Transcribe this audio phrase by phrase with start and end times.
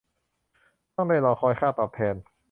[0.95, 2.15] ต้องได้รอคอยค่าตอบแทน